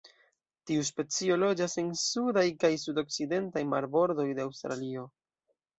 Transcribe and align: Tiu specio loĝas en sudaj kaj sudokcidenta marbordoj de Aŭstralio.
Tiu 0.69 0.85
specio 0.87 1.37
loĝas 1.43 1.77
en 1.83 1.93
sudaj 2.05 2.47
kaj 2.65 2.73
sudokcidenta 2.87 3.65
marbordoj 3.77 4.31
de 4.41 4.49
Aŭstralio. 4.51 5.11